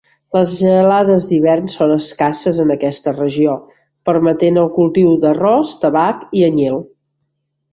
Les 0.35 0.53
gelades 0.59 1.25
d'hivern 1.31 1.67
són 1.73 1.93
escasses 1.95 2.61
en 2.65 2.73
aquesta 2.75 3.13
regió, 3.17 3.53
permetent 4.11 4.59
el 4.63 4.73
cultiu 4.79 5.15
d'arròs, 5.27 5.77
tabac, 5.85 6.25
i 6.41 6.47
anyil. 6.49 6.83